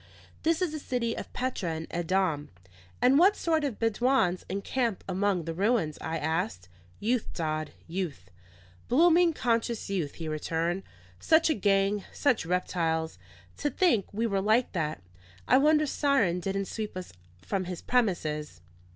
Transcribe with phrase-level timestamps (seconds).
[0.41, 2.49] "This is the city of Petra in Edom."
[3.03, 6.69] "And what sort of Bedouins encamp among the ruins?" I asked.
[6.99, 8.31] "Youth, Dodd, youth;
[8.87, 10.81] blooming, conscious youth," he returned.
[11.19, 13.19] "Such a gang, such reptiles!
[13.57, 15.03] to think we were like that!
[15.47, 17.13] I wonder Siron didn't sweep us
[17.43, 18.59] from his premises."